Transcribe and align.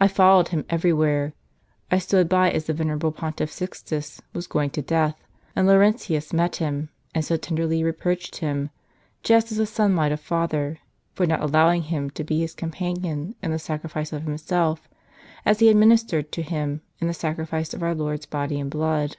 I 0.00 0.08
followed 0.08 0.48
him 0.48 0.64
everywhere; 0.68 1.32
I 1.92 1.98
stood 1.98 2.28
by 2.28 2.50
as 2.50 2.64
the 2.64 2.72
venerable 2.72 3.12
Pontiff 3.12 3.52
Sixtus 3.52 4.20
was 4.32 4.48
going 4.48 4.70
to 4.70 4.82
death, 4.82 5.14
and 5.54 5.64
Laurentius 5.64 6.32
met 6.32 6.56
him, 6.56 6.88
and 7.14 7.24
so 7.24 7.36
tenderly 7.36 7.84
reproached 7.84 8.38
him, 8.38 8.70
just 9.22 9.52
as 9.52 9.60
a 9.60 9.66
son 9.66 9.94
might 9.94 10.10
a 10.10 10.16
father, 10.16 10.80
for 11.12 11.24
not 11.24 11.40
allowing 11.40 11.82
him 11.82 12.10
to 12.10 12.24
be 12.24 12.40
his 12.40 12.52
companion 12.52 13.36
in 13.44 13.52
the 13.52 13.60
sacri 13.60 13.88
fice 13.88 14.12
of 14.12 14.24
himself, 14.24 14.88
as 15.46 15.60
he 15.60 15.68
had 15.68 15.76
ministered 15.76 16.32
to 16.32 16.42
him 16.42 16.80
in 16.98 17.06
the 17.06 17.14
sacrifice 17.14 17.72
of 17.72 17.84
our 17.84 17.94
Lord's 17.94 18.26
body 18.26 18.58
and 18.58 18.70
blood." 18.72 19.18